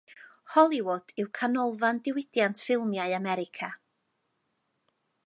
Hollywood 0.53 1.13
yw 1.23 1.27
canolfan 1.39 2.01
diwydiant 2.07 2.63
ffilmiau 2.69 3.15
America. 3.19 3.73